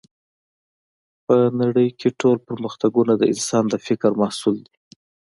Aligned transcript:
په 1.25 1.35
نړۍ 1.61 1.89
کې 1.99 2.09
ټول 2.21 2.37
پرمختګونه 2.47 3.13
د 3.17 3.23
انسان 3.33 3.63
د 3.69 3.75
فکر 3.87 4.11
محصول 4.21 4.55
دی 4.65 4.75